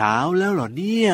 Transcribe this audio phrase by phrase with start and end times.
[0.00, 1.12] ช้าแล้วเหรอเนี่ย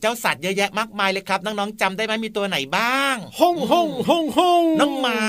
[0.00, 5.20] เสียงเจ้าสัตว์เยอะแยะมากมายเลยครับ น้องๆจำได้ไหมมีตัวไหนบ้างฮ่องฮ่องฮ่องฮ่องน้องหมา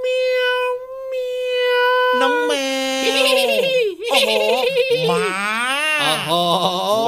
[0.00, 0.62] เมียว
[1.08, 1.32] เมี
[1.70, 2.52] ยวน้องแม
[3.02, 3.04] ว
[4.10, 4.30] โอ้โห
[5.08, 5.24] หมา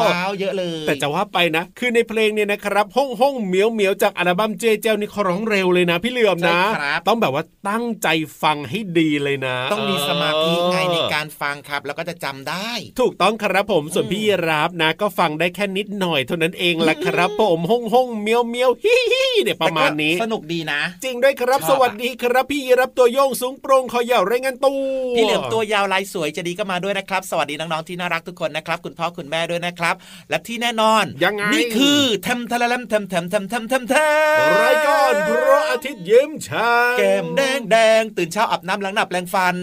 [0.06, 6.60] ว้าวเยอะเลย แต่จะว่าไปนะ คือในเพลงเนี่ยนะครับห้องห้องเหมียวเหมียวจากอัลบั้มเจเจลนี่เขาร้องเร็วเลยนะพี่เหลือมนะ
[7.08, 8.08] ต้องแบบว่าตั้งใจ
[8.42, 24.78] ฟังให้ดีเลยนะ ต้องมีสมาธิไงในการฟังครับ แล้วก็จะจำได้ ถูกต้องครับผมส่วนพี่รับนะ ก็ฟังได้แค่นิดหน่อยเท่านั้นเองแหละครับ ผมห้องห้องเหมียวเหมียวฮิฮิเนี่ยประมาณนี้ สนุกดีนะ จริงด้วยครับ สวัสดีครับพี่รับตัวโยงสูงโปร่งคอยาวไรเงินตู้
[25.16, 29.94] พี่เหลือมตัวยาวลายสวยจะดีก็มาด้วยนะครับ สวัสดีน้องๆที่น่ารักทุกคนนะครับ คุณพ่อคุณแม่ด้วยนะครับ
[30.30, 39.56] และที่แน่นอนยังไงนี่คือทำทะเลมทำทำทำทำทำทำรายการพระอาทิตย์ยิ้มช่างแก้มแดงแดงตื่นเช้าอาบน้ำล้างหน้าแปลงฟัน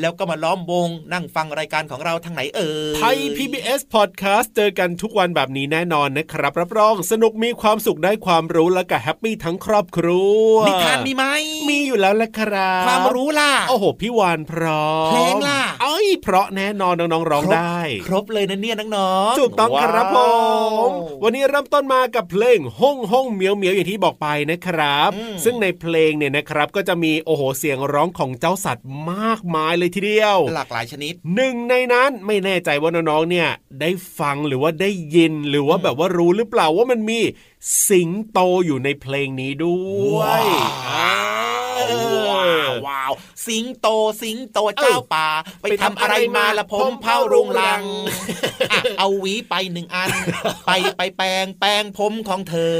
[0.00, 11.24] แล้วก็มาล้อมวงนั่งฟังรายการของเราทางไหนเอ่ยไทย PBS Podcast เจอกันทุกวันแบบนี้แน่นอนนะครับ รับรองสนุกมีความสุขได้ความรู้แล้วก็ happy ทั้งครอบครัวนิทานมีไหม
[11.68, 20.18] มีอยู่แล้วละครับความรู้ล่ะโอ้โหพี่วานพร้อมเพลงล่ะเอ้ยเพราะแน่นอนน้องๆร้องได้ ครบเลยนะเนี่ยน้องๆถูกต้องครับผ
[20.88, 20.90] ม
[21.22, 25.10] วันนี้เริ่มต้นมากับเพลงห้องห้องเมียวเมียวอย่างที่บอกไปนะครับ
[25.44, 33.48] ซึ่งในเพลงเนี่ยนะครับก็จะมีโอ้โหเสียงร้องของเจ้าสัตว์มากมายเลยทีเดียว หลากหลายชนิดหนึ่งในนั้นไม่แน่ใจว่าน้องๆเนี่ย
[33.80, 37.20] ได้ฟังหรือว่าได้ยินหรือว่าแบบว่ารู้หรือเปล่าว่ามันมี
[37.88, 39.78] สิงโตอยู่ในเพลงนี้ด้
[40.16, 40.42] วย
[42.48, 43.12] ว้าวว้าว
[43.46, 43.88] สิงโต
[44.22, 45.28] สิงโตเจ้าป่า
[45.62, 47.82] ไปทำอะไรมาละผมเผารุงรัง
[48.98, 50.10] เอาหวีไปหนึ่งอัน
[50.66, 52.76] ไปไปแปลงแปลงผมของเธอ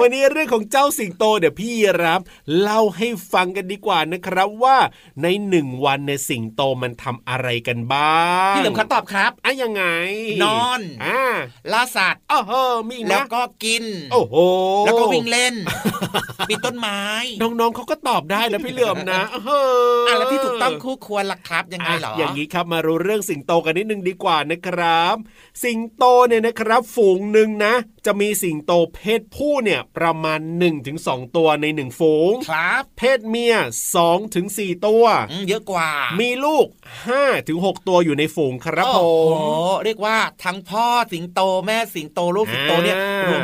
[0.00, 1.72] วันนี้เรื่องของเจ้าสิงโตเดี๋ยวพี่
[2.04, 2.20] รับ
[2.60, 4.76] เล่าให้ฟังกันดีกว่านะครับว่า
[5.22, 9.84] ในหนึ่งวันในสิงโตมันทำอะไรกันบ้างพี่เหลิมคำตอบครับอะยังไง
[10.44, 11.20] นอนอ่า
[11.72, 12.40] ล่าสัตว์อ๋อ
[12.88, 14.34] มีแล้วก็กิน โอ้โห
[14.86, 15.54] แล้วก็วิ่งเล่น
[16.48, 17.00] ปีนต้นไม้
[17.42, 19.60] น้องๆเขาก็ตอบได้นะพี่เหลือมนะเฮ้
[20.06, 25.16] อแล้วที่ถูกต้องคู่ควรล่ะครับยังไงหรออย่างนี้ครับมารู้เรื่องสิงโตกันนิดนึงดีกว่านะครับ
[25.64, 27.74] สิงโตเนี่ยนะครับ ฝูงหนึ่งนะ
[28.08, 30.40] จะมีสิงโตเพศผู้เนี่ยประมาณ
[30.88, 33.54] 1-2 ตัวในหนึ่งฝูง ครับ เพศเมีย
[34.14, 35.04] 2-4 ตัว
[35.48, 36.66] เยอะกว่า มีลูก
[37.26, 38.98] 5-6 ตัวอยู่ในฝูงครับผ
[39.32, 39.54] มโอ้
[39.84, 42.96] เรียกว่าทั้งพ่อสิงโตแม่สิงโตลูกสิงโตเนี่ย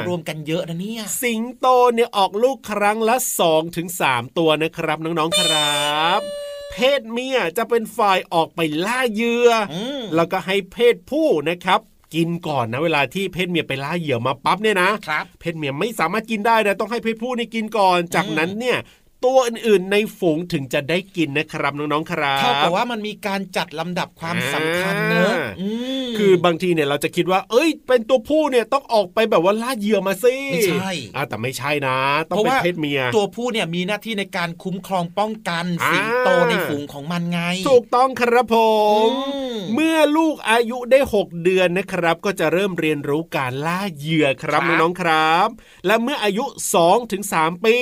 [0.09, 6.21] รวมๆกันเยอะนะเนี่ย สิงโตเนี่ยออกลูกครั้งละ2ถึง3ตัวนะครับน้องๆครับ
[6.73, 9.51] เพศเมียจะเป็นฝ่ายออกไปล่าเหยื่อ
[10.15, 11.81] แล้วก็ให้เพศผู้นะครับ
[12.15, 18.79] กินก่อนนะเวลาที่เพศเมียไปล่าเหยื่อมาปั๊บเนี่ยนะครับเพศเมียไม่สามารถกินได้นะต้องให้เพศผู้นี่กินก่อน จากนั้นเนี่ย
[19.25, 25.35] ตัวอื่นๆในฝูงถึงจะได้กินนะครับน้องๆครับเท่ากับว่ามันมีการจัดลำดับความสำคัญเนอะ
[26.19, 30.91] คือบางทีเนี่ยเราจะคิดว่า เอ้ย เป็นตัวผู้เนี่ยต้องออกไปแบบว่าล่าเหยื่อมาสิไม่ใช่
[31.29, 31.97] แต่ไม่ใช่นะ
[32.31, 38.57] ต้องเป็นเพศเมีย ตัวผู้เนี่ยมีหน้าที่ในการคุ้มครองป้องกันสิงโตในฝูงของมันไง ถูกต้องครับผ
[39.07, 39.09] ม
[39.75, 45.49] เมื่อลูกอายุได้ 6 เดือนนะครับ ก็จะเริ่มเรียนรู้การล่าเหยื่อครับน้องๆครับ
[45.87, 46.45] และเมื่ออายุ
[47.05, 47.77] 2-3ปี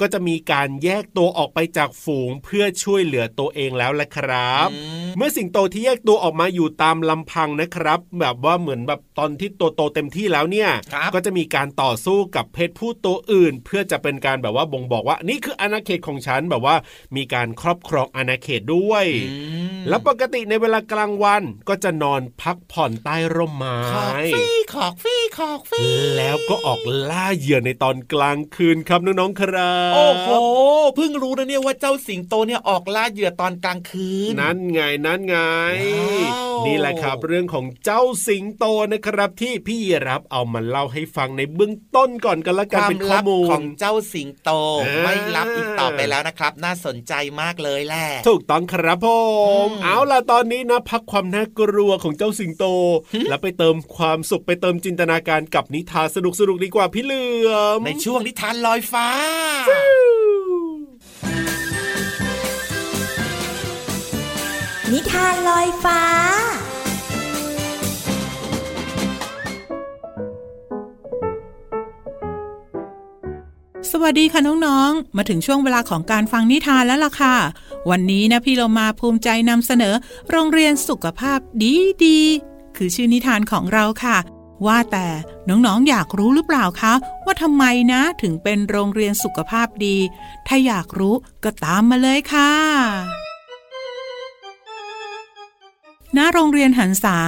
[0.00, 4.68] ก็จะมีการแยกตัวออกไปจากฝูงเพื่อช่วยเหลือตัวเองแล้วแหละครับ
[5.16, 10.70] เมื่อสิงโตที่แยกตัวออกมาอยู่ตามลำพังนะครับ แบบว่าเหมือนแบบตอนที่ตัวโตเต็มที่แล้วเนี่ย
[11.14, 16.76] ก็จะมีการต่อสู้กับเพศผู้ตัวอื่น เพื่อจะเป็นการแบบว่าบ่งบอกว่า นี่คืออาณาเขตของฉันแบบว่า
[17.16, 19.06] มีการครอบครองอาณาเขตด้วย
[19.88, 26.80] แล้วปกติในเวลากลางวันก็จะนอนพักผ่อนใต้ร่มไม้ขอกฟี่ขอกฟี่ขอกฟี่แล้วก็ออก
[27.10, 30.28] ล่าเหยื่อในตอนกลางคืนครับน้องๆครับโอ้โห
[30.96, 35.36] เพิ่งรู้นะเนี่ยว่าเจ้าสิงโตเนี่ยออกล่าเหยื่อตอนกลางคืน นั่นไงนั่นไง
[36.66, 44.50] นี่แหละครับ เรื่องของเจ้าสิงโตนะครับที่พี่รับเอามาเล่าให้ฟังในเบื้องต้นก่อนกันละกันเป็นข้อมูลของเจ้าสิงโต
[45.02, 49.08] ไม่ลับอีกต่อไปแล้วนะครับ น่าสนใจมากเลยแหละถูกต้องครับผ
[49.66, 52.64] มเอาล่ะตอนนี้นะ พักความน่ากลัวของเจ้าสิงโต
[53.28, 59.08] แล้วไปเติมความสุขไปเติมจินตนาการกับนิทานสนุกสนุกดีกว่าพี่เหลือมในช่วงนิทานลอยฟ้า
[64.92, 66.00] นิทานลอยฟ้า
[73.90, 77.36] สวัสดีค่ะน้องๆ มาถึงช่วงเวลาของการฟังนิทานแล้วล่ะค่ะ
[77.90, 79.94] วันนี้นะพี่เรามาภูมิใจนำเสนอ
[80.30, 82.20] โรงเรียนสุขภาพดีดี
[82.76, 84.18] คือชื่อนิทานของเราค่ะ
[84.66, 85.08] ว่าแต่
[85.48, 86.94] น้องๆ อยากรู้หรือเปล่าคะ
[87.24, 89.96] ว่าทำไมนะ ถึงเป็นโรงเรียนสุขภาพดี
[90.46, 91.14] ถ้าอยากรู้
[91.44, 93.23] ก็ตามมาเลยค่ะ
[96.16, 97.18] ณโรงเรียนหันษา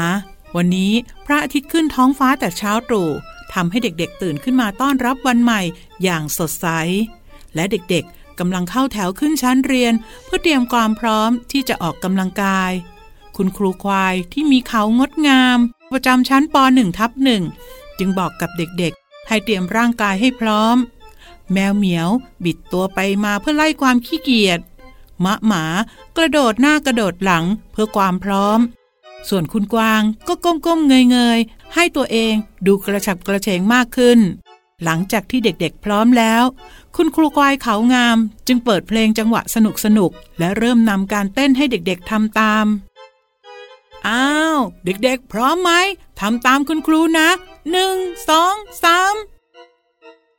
[0.56, 0.92] วันนี้
[1.26, 3.10] พระอาทิตย์ขึ้นท้องฟ้าแต่เช้าตรู่
[3.54, 5.60] ทำให้เด็กๆตื่นขึ้นมาต้อนรับวันใหม่
[6.02, 6.66] อย่างสดใส
[7.54, 9.94] และเด็กๆกำลังเข้าแถวขึ้นชั้นเรียน
[10.24, 12.72] เพื่อเตรียมความพร้อมที่จะออกกำลังกาย
[13.36, 15.58] คุณครูควายที่มีเขางดงาม
[15.92, 17.42] ประจำชั้นป .1 ทับหนึ่ง
[17.98, 20.76] จึงบอกกับเด็กๆ ให้เตรียมร่างกายให้พร้อม
[21.52, 22.08] แมวเหมียว
[22.44, 24.60] บิดตัวไปมาเพื่อไล่ความขี้เกียจ
[25.24, 25.64] มะหมา
[26.16, 28.58] กระโดดหน้ากระโดดหลังเพื่อความพร้อม
[29.28, 30.34] ส่วนคุณกวางก็
[30.66, 32.34] ก้มๆเงยๆ ให้ตัวเอง
[32.66, 34.18] ดูกระฉับกระเฉงมากขึ้น
[34.84, 36.42] หลังจากที่เด็กๆพร้อมแล้ว
[36.96, 42.66] คุณครูควายเขางาม จึงเปิดเพลงจังหวะสนุกๆและเริ่มนำการเต้นให้เด็กๆทำตาม
[44.08, 45.72] อ้าว เด็กๆ พร้อมไหม
[46.20, 47.28] ทำตามคุณครูนะ
[47.70, 47.96] หนึ่ง
[48.28, 48.54] สอง
[48.84, 49.14] สาม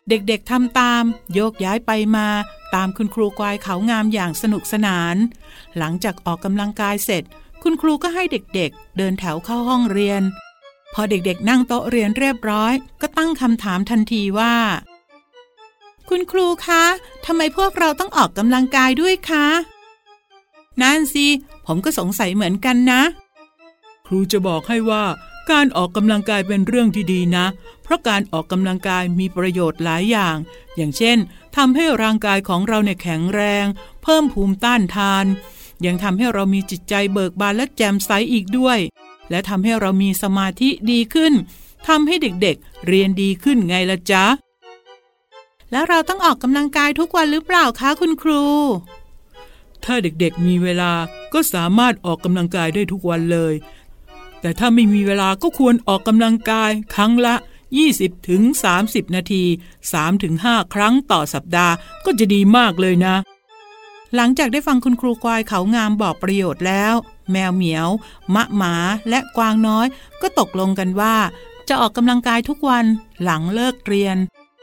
[0.10, 1.04] เด็กๆทำตาม
[1.34, 2.28] โยกย้ายไปมา
[2.76, 5.16] ตามคุณครูควายเขางามอย่างสนุกสนาน
[5.78, 7.24] หลังจากออกกำลังกายเสร็จ
[7.64, 10.22] คุณครูก็ให้เด็กๆ เดินแถวเข้าห้องเรียน
[10.94, 14.56] พอเด็กๆ นั่งโต๊ะเรียนเรียบร้อย ก็ตั้งคำถามทันทีว่า
[16.10, 16.84] คุณครูคะ
[17.26, 19.48] ทำไมพวกเราต้องออกกำลังกายด้วยคะ
[20.82, 21.28] นั่นสิ
[21.66, 23.02] ผมก็สงสัยเหมือนกันนะ
[24.06, 25.04] ครูจะบอกให้ว่า
[25.52, 27.46] การออกกำลังกายเป็นเรื่องที่ดีนะ
[27.84, 30.36] เพราะการออกกำลังกายมีประโยชน์หลายอย่าง
[30.76, 31.18] อย่างเช่น
[31.56, 33.66] ทำให้ร่างกายของเราเนี่ยแข็งแรง
[34.04, 35.26] เพิ่มภูมิต้านทาน
[35.86, 38.80] ยังทำให้เรามีจิตใจเบิกบานและแจ่มใสอีกด้วย
[39.30, 41.34] และทำให้เรามีสมาธิดีขึ้น
[41.88, 44.26] ทำให้เด็กๆเเรียนดีขึ้นไงละจ๊ะ
[45.72, 48.44] แล้วเราต้องออกกำลังกายทุกวันหรือเปล่าคะคุณครู
[49.84, 50.92] ถ้าเด็กๆมีเวลา
[51.34, 53.54] ก็สามารถออกกำลังกายได้ทุกวันเลย
[54.48, 57.36] แต่ถ้าไม่มีเวลาก็ควรออกกำลังกายครั้งละ
[57.82, 58.42] 20-30ถึง
[59.16, 59.44] นาที
[60.08, 61.74] 3-5 ครั้งต่อสัปดาห์
[62.06, 63.16] ก็จะดีมากเลยนะ
[64.16, 66.94] หลังจากได้ฟังคุณครูควายเขางามบอกประโยชน์แล้ว
[67.32, 67.88] แมวเหมียว
[68.36, 68.76] มะหมา
[69.10, 69.88] และกวางน้อย
[70.22, 71.16] ก็ตกลงกันว่า
[71.70, 72.86] จะออกกำลังกายทุกวัน
[73.24, 74.18] หลังเลิกเรียน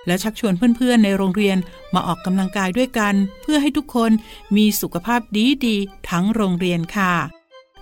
[0.07, 1.57] และชักชวนเพื่อนๆ ในโรงเรียน
[1.95, 4.11] มาออกกำลังกายด้วยกัน เพื่อให้ทุกคน
[4.57, 5.21] มีสุขภาพ
[5.67, 7.15] ดีๆทั้งโรงเรียนค่ะ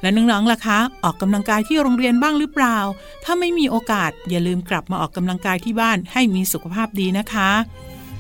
[0.03, 2.79] และน้องๆล่ะคะ ออกกำลังกายที่โรงเรียนบ้างหรือเปล่า
[3.25, 7.51] ถ้าไม่มีโอกาสอย่าลืมกลับมาออกกำลังกายที่บ้านให้มีสุขภาพดีนะคะ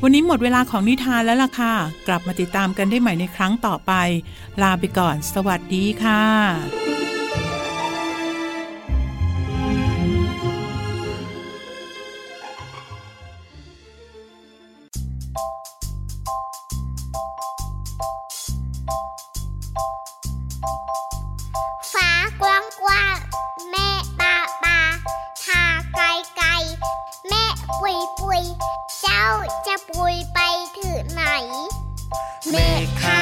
[0.02, 1.74] วันนี้หมดเวลาของนิทานแล้วล่ะค่ะ
[2.08, 3.92] กลับมาติดตามกันได้ใหม่ในครั้งต่อไป
[4.62, 7.01] ลาไปก่อน สวัสดีค่ะ
[25.96, 26.06] ไกล
[26.36, 26.48] ไกล
[27.28, 27.44] แม่
[27.80, 28.42] ปุยปุย
[29.00, 29.24] เจ้า
[29.66, 30.38] จะปุยไป
[30.76, 31.22] ถือไหน
[32.50, 32.54] เม
[33.00, 33.21] ฆะ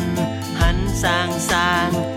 [0.60, 2.11] หันสางสาง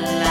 [0.00, 0.29] la.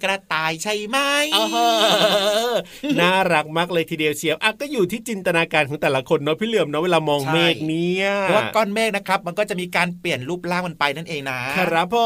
[0.00, 0.98] ใกล้ายใช่ไหม
[1.34, 1.46] อ้า
[2.48, 2.52] ว
[3.00, 11.96] น่ารักมากเลยทีเดียวเชียวอะก็อยู่ที่จินตนาการของแต่ละคนเนาะพี่เหลือมเนาะเวลามองเมฆเนี่ยเพราะว่าก้อนเมฆนะครับ มันก็จะมีการเปลี่ยนรูปร่างมันไปนั่นเองนะครับผ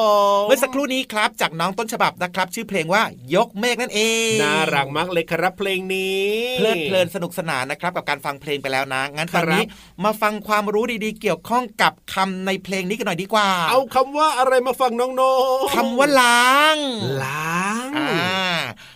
[0.42, 3.02] มเมื่อสักครู่นี้ครับจากน้องต้นฉบับนะครับ ชื่อเพลงว่า
[3.34, 4.00] ยกเมฆนั่นเอ
[4.32, 6.26] งน่ารักมากเลยครับเพลงนี้
[6.58, 16.76] เพลิดเพลินสนุกสนานนะครับ กับการฟังเพลงไปแล้วนะงั้นตอนนี้ครับมาฟังความรู้ดีๆ เกี่ยวข้องกับคำในเพลงนี้กันหน่อยดีกว่า เอาคำว่าอะไรมาฟังน้องๆคำว่าล้าง
[17.24, 18.36] ล้างอ่า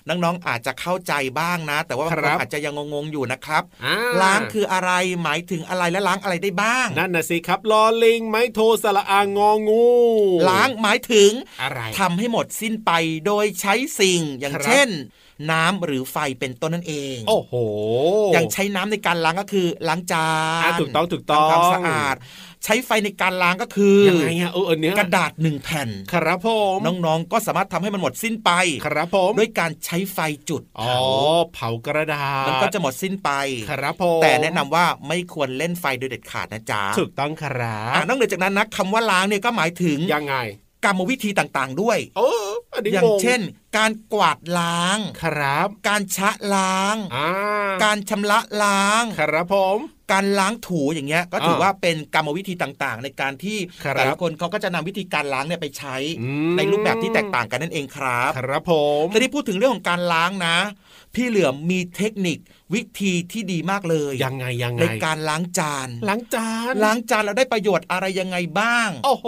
[0.09, 3.93] น้องๆอาจจะเข้าใจบ้างนะ แต่ว่าบางคครันบอาจจะยังงงๆอยู่นะครับอ่
[4.23, 4.91] ล้างคืออะไร
[5.23, 9.89] หมายถึงอะไรและล้างอะไรได้บ้าง นั่นนะสิครับลอลิงไม้โทสระอางองู
[10.51, 11.31] ล้างหมายถึง
[11.63, 12.91] อะไรทำให้หมดสิ้นไป
[13.27, 14.91] โดยใช้สิ่งอย่างครับเช่น
[15.53, 17.53] น้ำหรือไฟเป็นต้นนั่นเอง โอ้โห
[18.33, 20.27] อย่างใช้น้ำในการล้างก็คือล้างจา
[20.63, 22.17] อะนถูกต้องถูกต้องทำความสะอาด
[22.65, 28.51] ใช้ไฟในการล้างก็คือยังไงอะเอออันเนี้ยกระดาษหนึ่งแผ่น ครับผมน้องๆก็สามารถทำให้มันหมดสิ้นไป
[28.85, 30.99] ครับผมด้วยการใช้ไฟจุดอ๋อเผา
[31.55, 33.31] เผากระดาษมันก็จะหมดสิ้นไป
[33.71, 40.37] ครับผมแต่แนะนำว่าไม่ควรเล่นไฟโดยเด็ดขาดนะจ๊ะถูกต้องครับอะนอกเหนือจากนั้นนะคำว่าล้างเนี่ยก็หมายถึงยังไง
[40.85, 42.29] กรรมวิธีต่างๆ ด้วยโอ้
[42.73, 43.41] อันนี้อย่างงงเช่น
[43.77, 47.29] การกวาดล้าง ครับ การชะล้างอ่า
[47.85, 49.79] การชำระล้าง ครับผม
[50.13, 60.57] การล้างถูอย่างเงี้ยก็ถืออ่าว่าเป็นกรรมวิธีต่างๆ ในการที่ครับแต่ละคนเขาก็จะนำวิธีการล้างเนี่ยไปใช้อืมในรูปแบบที่แตกต่างกันนั่นเองครับ ครับผมแต่ที่พูดถึงเรื่องของการล้างนะ
[61.15, 62.39] พี่เหลือมมีเทคนิค
[62.75, 69.27] วิธีที่ดีมากเลยยังไงยังไงในการล้างจาน ล้างจาน ล้างจานเราได้ประโยชน์อะไรยังไงบ้าง โอ้โห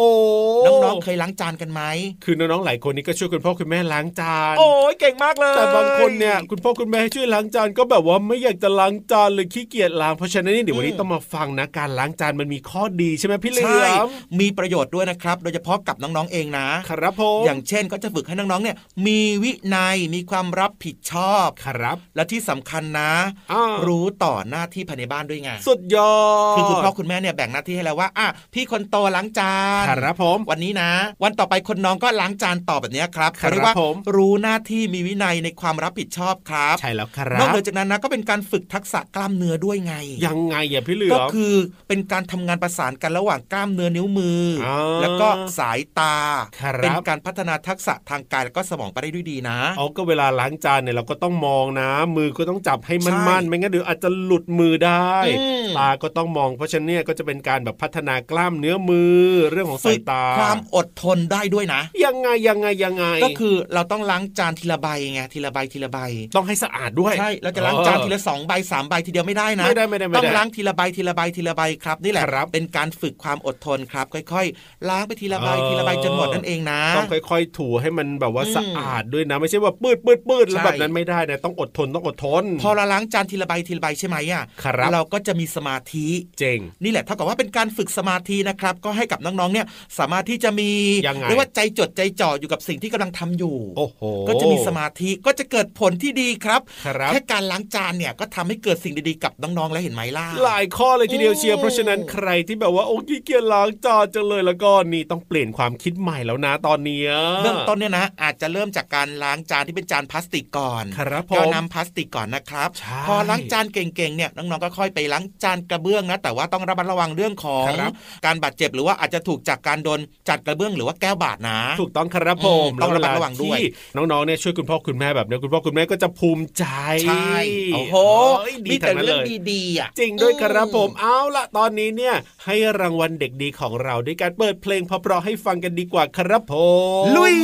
[0.66, 1.82] น้องๆเคยล้างจานกันไหม
[2.24, 14.08] คือน้องๆหลายคนนี่ก็ช่วยคุณพ่อคุณแม่ล้างจาน โอ้ยเก่งมากเลย แต่บางคนเนี่ยคุณพ่อคุณแม่ให้ช่วยล้างจานก็แบบว่าไม่อยากจะล้างจานเลยขี้เกียจล้างเพราะฉะนั้นนี่เดี๋ยววันนี้ต้องมาฟังนะการล้างจานมันมีข้อดีใช่ไหมพี่เหลืใช่อม
[14.40, 18.76] มีประโยชน์ด้วยนะครับ โดยเฉพาะกับน้องๆเองนะครับผมอย่างเช่นก็จะฝึกให้น้องๆเนี่ย
[19.06, 23.12] มีวินัยมีความรับผิดชอบครับ และที่สำคัญนะ
[23.52, 26.14] อ้าวรู้ต่อหน้าที่ภายในบ้านด้วยไงสุดยอ
[26.54, 30.90] ดคือคุณพ่อคุณแม่เนี่ยแบ่งหน้าที่ให้แล้วว่าอะพี่คนโตล้างจานครับผมวันนี้นะ
[31.22, 39.94] วันต่อไปคนน้องก็ล้างจานต่อแบบเนี้ยครับครับเขาเรียกว่าผมรู้หน้าที่มีวินัยในความรับผิดชอบครับใช่แล้วครันอกบเหนือจากนั้นนะก็เป็นการฝึกทักษะกล้ามเนื้อด้วยไง
[40.26, 41.54] ยังไงอะพี่เหลือก็มคือ
[41.88, 45.28] เป็นการทำงานประสานกันระหว่างกล้ามเนื้อนิ้วมืออาแล้วก็
[45.59, 46.16] สายตา
[46.61, 59.16] ครับเป็นการพัฒนาทักษะทางกายแล้วก็สมองไปได้ด้วยดีนะเอาก็เวลาล้างจานเนี่ยเราก็ต้องมองนะ มือก็ต้องจับให้มันใช่มั่นไม่งั้นเดี๋ยวอาจจะหลุดมือได้อืมตาก็ต้องมอง เพราะฉะนั้นเนี่ยก็จะเป็นการแบบพัฒนากล้ามเนื้อมือ
[59.50, 65.99] เรื่องของสาฝึยกตา ความอดทนได้ด้วยนะ ยังไงยังไงยังไง ก็คือเราต้องล้างจานทีละใบไงทีละใบทีละใบ
[66.37, 86.06] ต้องให้สะอาดด้วยใช่เราจะล้างจานทีละสองใบสามใบทีเดียวไม่ได้นะไม่ได้ไม่ได้ไม่ได้ต้องล้างทีละใบทีละใบทีละใบครับนี่แหละครับเป็นการฝึกความอดทนครับ ค่อยๆ ล้างไปทีละใบเออทีละใบจนหมดนั่นเองนะต้องค่อยๆ ถูให้มันแบบว่าอืมสะอาดด้วยนะ ไม่ใช่ว่าปืดปืดปืดแล้วใช่แบบนั้นไม่ได้นะต้องอดทนต้องอดทน พอเราล้างจานทีละใบทีละใบใช่ไหมอะครับเราก็จะมีสมาธิ
[86.38, 89.66] เจ๋งนี่แหละเท่ากับว่าเป็นการฝึกสมาธินะครับก็ให้กับน้องๆเนี่ย
[89.99, 90.71] สามารถที่จะมี
[91.06, 107.11] ยังไงเรียกว่าใจจดใจจ่ออยู่กับสิ่งที่กำลังทำอยู่โอ้โหก็จะมีสมาธิก็จะเกิดผลที่ดีครับครับแค่การล้างจานเนี่ยก็ทำให้เกิดสิ่งดีๆกับน้องๆแล้วเห็นไหมล่ะหลายข้อเลยทีเดียวเชียร์เพราะฉะนั้นใครที่แบบว่าโอ้ขี้เกียจล้างจานจังเลยแล้วก็นี่ต้องเปลี่ยนความคิดใหม่แล้วนะตอนเนี้ย
[107.42, 117.92] เบื้องต้นเนี่ยนะ อาจจะเริ่มจากการล้างจานที่เป็นจานพลาสติกก่อนครับผก็มน้ำพลาสติกก่อนนะครับใช่พอล้างจานเก่งๆเนี่ยน้องๆก็ค่อยไปล้างจานกระเบื้องนะแต่ว่าต้องระมัดระวังเรื่องของครับ
[118.26, 123.61] การบาดเจ็บหรือว่าอาจจะถูกจากการโดนจัดกระเบื้องหรือว่าแก้วบาดนะ ถูกต้องครับผมอืมต้องระมัดระวังด้วย
[123.94, 126.64] แล้เาที่น้องๆเนี่ยช่วยคุณพ่อคุณแม่แบบเนี้ยคุณพ่อคุณแม่ก็จะภูมิใจ
[127.08, 127.37] ใช่
[127.75, 127.96] โอ้โห
[128.40, 132.14] เอ้ยดีมีแต่ทั้งนั้นเรื่องเลยดีๆอะจริงด้วยครับผมเอาละตอนนี้เนี่ย
[132.44, 136.54] ให้รางวัลเด็กดีของเราด้วยการเปิดเพลงเพราะๆให้ฟังกันดีกว่าครับผ
[137.02, 137.36] มลุย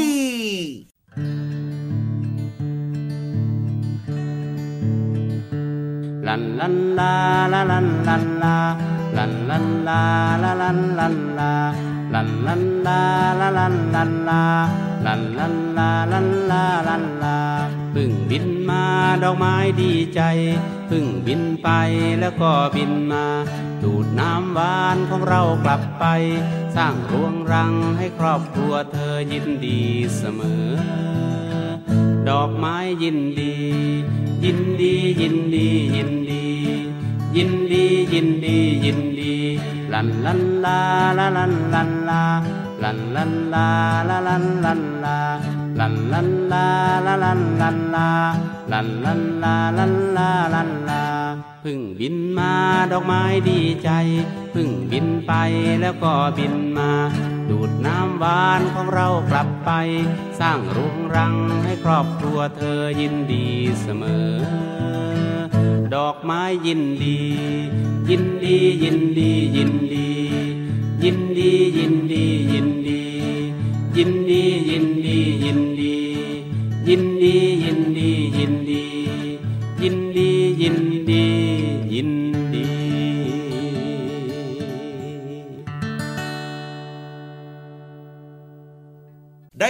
[6.26, 7.14] ลันลันลา
[7.52, 8.56] ลาลันลันลา
[9.16, 10.02] ลันลันลา
[10.42, 11.52] ลาลันลันลา
[12.14, 13.00] ลันลันลา
[13.40, 14.42] ลาลันลันลา
[15.06, 17.38] ลันลันลาลันลาลันลา
[18.00, 18.85] พึ่งบินมา
[19.23, 20.21] ดอกไม้ดีใจ
[20.90, 21.69] พึ่งบินไป
[22.21, 23.25] แล้วก็บินมา
[23.83, 26.05] ดูดน้ำหวานของเรากลับไป
[26.76, 29.81] สร้างรวงรังให้ครอบครัวเธอยินดี
[30.17, 30.69] เสมอ
[32.28, 33.56] ดอกไม้ยินดี
[34.45, 36.47] ยินดียินดียินดี
[37.37, 37.84] ยินดี
[38.15, 39.34] ยินดียินดี
[39.93, 40.80] ลันลันลา
[41.19, 42.23] ลาลันลันลา
[42.82, 43.69] ลันลันลา
[44.08, 45.19] ลาลันลันลา
[45.80, 46.69] ลันลันลา
[47.06, 48.10] ลาลันลันลา
[48.73, 51.04] ลันลันลาลันลาลันลา
[51.64, 52.52] พึ่งบินมา
[52.93, 53.91] ดอกไม้ดีใจ
[54.54, 55.32] พึ่งบินไป
[55.80, 56.91] แล้วก็บินมา
[57.50, 59.71] ดูดน้ำหวานของเรากลับไป
[60.41, 63.47] สร้างรุงรังให้ครอบครัวเธอยินดี
[63.80, 64.32] เสมอ
[65.95, 67.19] ดอกไม้ยินดี
[68.10, 70.08] ยินดียินดียินดี
[71.04, 72.98] ยินดียินดียินดี
[74.00, 75.95] ยินดียินดียินดี
[76.89, 77.34] ยินดี
[77.65, 78.82] ยินดียินดี
[79.82, 80.30] ยินดี
[80.63, 81.23] ยินดี
[81.93, 82.38] ยินดี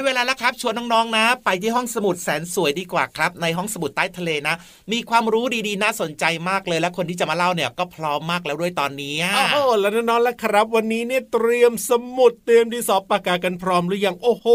[0.09, 4.55] เวลาแล้วครับ ชวนน้องๆนะ ไปที่ห้องสมุดแสนสวยดีกว่าครับ ในห้องสมุดใต้ทะเลนะ
[4.93, 14.47] มีความรู้ดีๆน่าสนใจมากเลยและคนที่จะมาเล่าเนี่ยก็พร้อมมากแล้วด้วยตอนนี้โอ้โหแล้วน้องๆแล้วครับ วันนี้เนี่ยเตรียมสมุดเตรียมดินสอปากกากันพร้อมหรือยังโอ้โห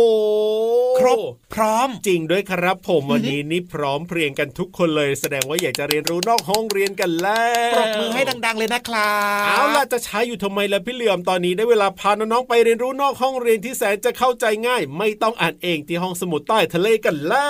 [0.99, 1.17] ครบ
[1.53, 9.13] พร้อมจริงด้วยครับผมวันนี้นี่พร้อมเพรียงกันทุกคนเลย แสดงว่าอยากจะเรียนรู้นอกห้องเรียนกันแล้วปรบมือให้ดัง ๆ เลยนะครั
[9.43, 17.47] บเอาล่ะจะใช้อยู่ทำไมล่ะพี่เหลี่ยมตอนนี้ได้เวลาพาน้องๆไปเรียนรู้นอกห้องเรียนที่แสนจะเข้าใจง่าย ไม่ต้องอ่านเองที่ห้องสมุดใต้ทะเลกันแล้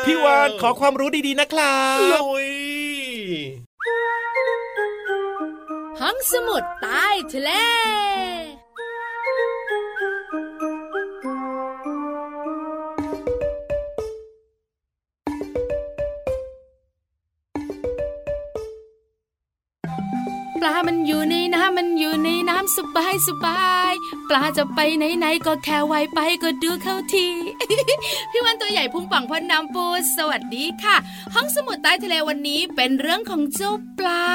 [0.00, 2.48] ว พี่วานขอความรู้ดีๆนะครับลุย
[6.00, 7.50] ห้องสมุดใต้ทะเล
[20.60, 22.35] ปลามันอยู่ในน้ำมันอยู่ในน้ำ
[22.76, 23.92] สบายสบาย
[24.28, 27.28] ปลาจะไปไหนไหนก็แค่ว่ายไปก็ดูเข้าที
[28.30, 30.96] พี่วันตัวใหญ่พุงป่องพอน้ำปูสวัสดีค่ะ
[31.34, 34.26] ห้องสมุดใต้ทะเลวันนี้เป็นเรื่องของเจ้าปลา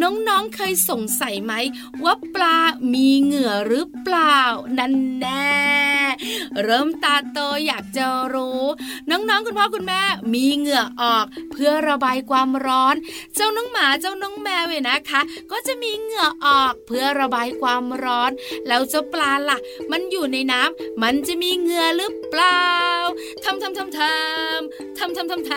[0.00, 1.52] น้องๆเคยสงสัยไหม
[2.04, 2.56] ว่าปลา
[2.92, 4.40] มีเหงื่อหรือเปล่า
[4.78, 5.95] นั่นแน่
[6.64, 8.62] เริ่มตาโตอยากจะรู้
[9.10, 10.02] น้องๆ คุณพ่อคุณแม่
[10.34, 12.94] มีเหงื่อออก เพื่อระบายความร้อน
[13.34, 18.30] เจ้าน้องหมาเจ้าน้องแมวเนี่ยนะคะ ก็จะมีเหงื่อออกเพื่อระบายความร้อน
[18.68, 19.58] แล้วเจ้าปลาล่ะ
[19.90, 22.62] มันอยู่ในน้ำมันจะมีเหงื่อหรือเปล่า
[23.44, 25.52] ทำทำทำทำทำทำทำท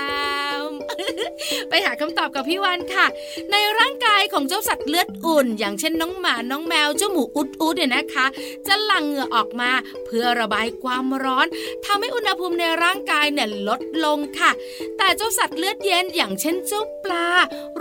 [0.60, 3.06] ำไปหาคำตอบกับพี่วันค่ะ
[3.52, 8.26] ในร่างกายของเจ้าสัตว์เลือดอุ่น อย่างเช่นน้องหมาน้องแมวเจ้าหมูอุดอุดเนี่ยนะคะ
[8.68, 9.72] จะหลั่งเหงื่อออกมา
[10.06, 11.48] เพื่อระบายความร้อน
[11.86, 14.52] ทำให้อุณหภูมิในร่างกายเนี่ยลดลงค่ะ
[14.98, 17.28] แต่เจ้าสัตว์เลือดเย็นอย่างเช่นเจ้าปลา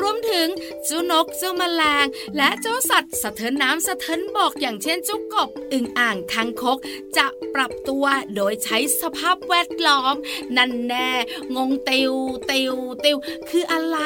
[0.00, 0.48] รวมถึง
[0.84, 6.78] เจ้านกเจ้าแมลง และเจ้าสัตว์สะเทินน้ำสะเทินบกอย่างเช่นเจ้ากบอึ่งอ่างคางคก
[7.16, 8.04] จะปรับตัว
[8.34, 10.14] โดยใช้สภาพแวดล้อม
[10.56, 11.10] นั่นแน่
[11.56, 12.12] งงติว
[12.46, 13.16] เติวเติว
[13.50, 13.98] คืออะไร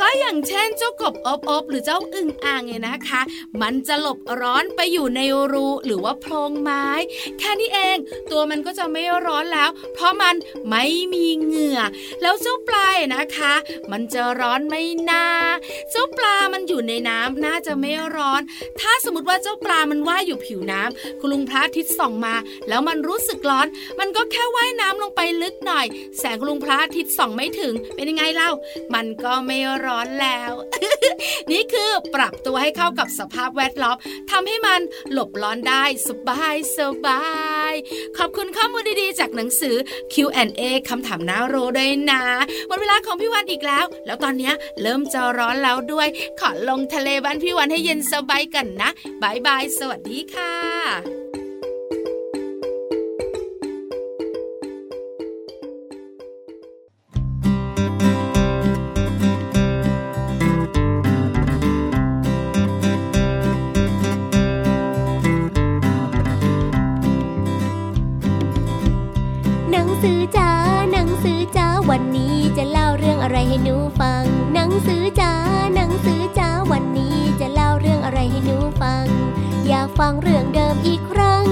[0.00, 3.20] ก็อย่างเช่นเจ้ากบอบอบหรือเจ้าอึ่งอ่างเนี่ยนะคะ
[3.60, 5.20] มันจะหลบร้อนไปอยู่ใน
[5.52, 6.86] รูหรือว่าโพรงไม้
[7.38, 7.96] แค่นี้เอง
[8.30, 10.34] ตัวมันก็จะไม่ร้อนแล้ว เพราะมัน
[10.68, 10.84] ไม่
[11.14, 11.80] มีเหงื่อ
[12.22, 13.54] แล้วเจ้าปลายนะคะ
[13.92, 15.26] มันจะร้อนไม่นา
[15.90, 18.42] เจ้าปลามันอยู่ในน้ำน่าจะไม่ร้อน
[18.80, 22.34] ถ้าสมมติว่าเจ้าปลามันว่ายอยู่ผิวน้ำคุณลุงพระอาทิตย์ส่องมา
[22.68, 23.66] แล้วมันรู้สึกร้อน
[24.00, 25.86] มันก็แค่ว่ายน้ำลงไปลึกหน่อย
[26.18, 28.50] แสงคุณลุงพระอาทิตย์ส่องไม่ถึง เป็นยังไงเล่า
[28.94, 30.52] มันก็ไม่ร้อนแล้ว
[31.50, 33.96] นี่คือปรับตัวให้เข้ากับสภาพแวดล้อม
[34.30, 34.80] ทำให้มัน
[35.12, 37.22] หลบร้อนได้สบายสบา
[37.61, 37.61] ย
[38.18, 39.76] ขอบคุณข้อมูลดีๆ จากหนังสือ
[40.12, 42.22] Q&A คำถามน่ารู้ด้วยนะ
[42.68, 46.08] หมดเวลาของพี่วันอีกแล้ว แล้วตอนนี้เริ่มจะร้อนแล้วด้วย
[46.40, 48.90] ขอลงทะเลบ้านพี่วันให้เย็นสบายกันนะ
[49.22, 51.31] บายบาย สวัสดีค่ะ
[69.72, 70.50] หนังสือจ๋า
[70.92, 74.22] หนังสือจ๋าวันนี้จะเล่าเรื่องอะไรให้หนูฟัง
[74.54, 75.32] หนังสือจ๋า
[75.74, 79.04] หนังสือจ๋าวันนี้จะเล่าเรื่องอะไรให้หนูฟัง
[79.68, 81.44] อยากฟังเรื่องเดิมอีกครั้ง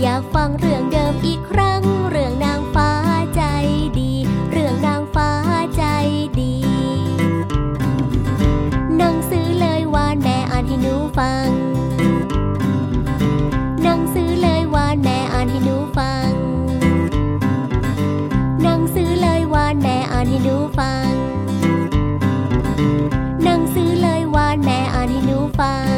[0.00, 2.90] อยากฟังเรื่องเดิมอีกครั้ง เรื่องนางฟ้า
[3.36, 3.42] ใจ
[3.98, 4.12] ดี
[4.50, 5.30] เรื่องนางฟ้า
[5.76, 5.84] ใจ
[6.40, 6.54] ดี
[8.96, 21.12] หนังสือเลยวานแม่อ่านให้หนูฟังานแม่อ่านให้หนูฟัง
[23.44, 25.96] หนังสือเลยวานแม่อ่านให้หนูฟัง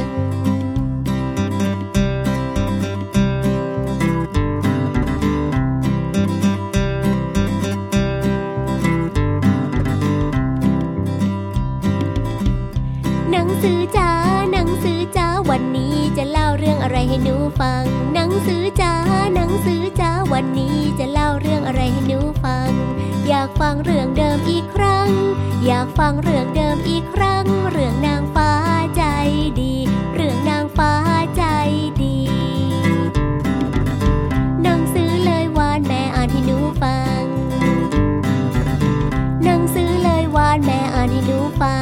[13.31, 14.11] หนังสือจ๋า
[14.53, 17.83] หนังสือจ๋าวันนี้ จะเล่าเรื่องอะไรให้หนูฟัง
[18.15, 18.95] หนังสือจ๋า
[19.35, 22.71] หนังสือจ๋าวันนี้จะเล่าเรื่องอะไรให้หนูฟัง
[23.29, 25.09] อยากฟังเรื่องเดิมอีกครั้ง
[25.67, 28.51] อยากฟังเรื่องเดิมอีกครั้ง เรื่องนางฟ้า
[28.97, 29.05] ใจ
[29.61, 29.75] ดี
[30.15, 30.93] เรื่องนางฟ้า
[31.37, 31.45] ใจ
[32.03, 32.19] ดี
[34.63, 37.23] หนังสือเลยวานแม่อ่านให้หนูฟัง
[39.45, 41.77] หนังสือเลยวานแม่อ่านให้หนูฟั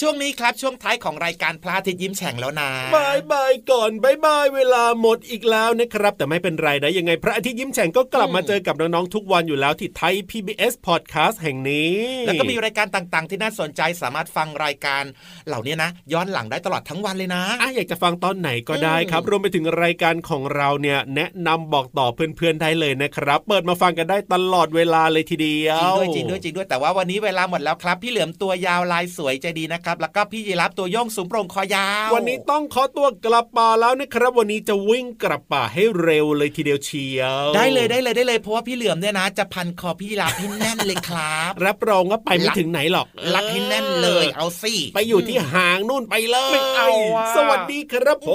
[0.00, 15.04] ช่วงนี้ครับช่วงท้ายของรายการพระอาทิตย์ยิ้มแฉ่งแล้วนะ bye bye ก่อน bye bye เวลาหมดอีกแล้วนะครับ แต่ไม่เป็นไรนะยังไงพระอาทิตย์ยิ้มแฉ่งก็กลับมาเจอกับน้องๆทุกวันอยู่แล้วที่ Thai PBS Podcast แห่งนี้ แล้วก็มีรายการต่างๆ ที่น่าสนใจสามารถฟังรายการ
[15.46, 48.28] เหล่านี้นะ ย้อนหลังได้ตลอดทั้งวันเลยนะอะอยากจะฟังตอนไหนก็ได้ครับอืมรวมไปถึงรายการของเราเนี่ยแนะนำบอกต่อเพื่อนๆได้เลยนะครับ เปิดมาฟังกันได้ตลอดเวลาเลยทีเดียวจริงด้วยจริงด้วยจริงด้วยแต่ว่าวันนี้เวลาหมดแล้วครับ พี่เหลือมตัวยาวลายสวยใจดีนะครับแล้วก็พี่ยีราฟตัวโย่งสูงโปร่งคอยาว วันนี้ต้องขอตัวกลับป่าแล้วนะครับ วันนี้จะวิ่งกลับป่าให้เร็วเลยทีเดียวเชียว ได้เลยได้เลยได้เลยเพราะว่าพี่เหลือมเนี่ยนะ จะพันคอพี่ยีราฟให้แน่นเลยครับรับรองว่าไปไม่ถึงไหนหรอกรัดให้แน่นเลยเอาสิไปอยู่ที่หางนู่นไปเลยไม่เอาอะสวัสดีครับผ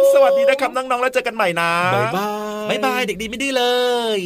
[0.00, 3.64] มสวัสดีนะครับน้องๆแล้วเจอกันใหม่นะ bye bye bye bye เด็กดีไม่ดื้อเล
[4.18, 4.20] ย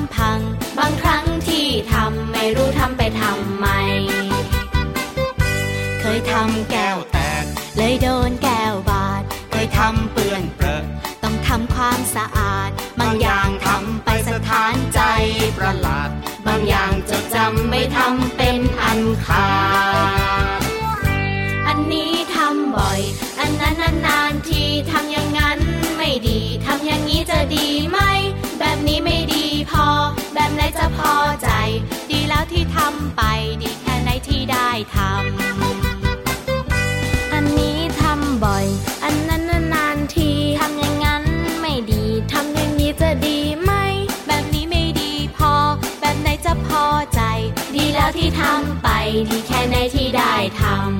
[0.00, 0.38] ำพัง
[0.78, 3.66] บางครั้งที่ทำไม่รู้ทำไปทำไม
[6.00, 7.44] เคยทำแก้วแตก
[7.76, 10.84] เลยโดนแก้วบาด เคยทำเปื้อนเปรอะ
[11.22, 12.70] ต้องทำความสะอาด
[13.00, 15.00] บางอย่างทำไปสถานใจ
[15.58, 16.10] ประหลาด
[16.46, 19.48] บางอย่างจดจำไม่ทำเป็นอันขา
[20.58, 20.60] ด
[21.66, 23.00] อันนี้ทำบ่อย
[23.40, 25.58] อันนั้นนานๆทีทำอย่างนั้น
[25.96, 27.98] ไม่ดี ทำอย่างนี้จะดีไหม
[30.76, 31.48] จะพอใจ
[32.10, 33.22] ดีแล้วที่ทำไป
[33.62, 38.66] ดีแค่ไหนที่ได้ทำ อันนี้ทำบ่อย
[39.04, 39.42] อันนั้น
[39.74, 41.24] นานๆทีทำอย่างนั้น
[41.60, 43.72] ไม่ดีทำอย่างนี้จะดีไหม
[44.26, 45.52] แบบนี้ไม่ดีพอ
[46.00, 47.20] แบบไหนจะพอใจ
[47.76, 48.88] ดีแล้วที่ทำไป
[49.30, 50.97] ดีแค่ไหนที่ได้ทำ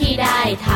[0.00, 0.68] ที่ได้ท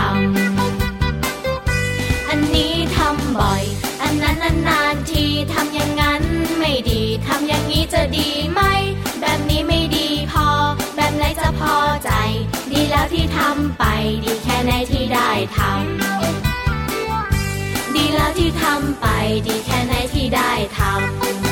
[1.10, 3.62] ำ อันนี้ทำบ่อย
[4.02, 4.36] อันนั้น
[4.68, 6.22] นานๆทีทำอย่างนั้น
[6.58, 8.60] ไม่ดี ทำอย่างนี้จะดีไหม
[9.20, 10.46] แบบนี้ไม่ดีพอ
[10.96, 12.10] แบบไหนจะพอใจ
[12.72, 13.84] ดีแล้วที่ทำไป
[14.24, 19.06] ดีแค่ไหนที่ได้ทำ ดีแล้วที่ทำไป
[19.46, 21.51] ดีแค่ไหนที่ได้ทำ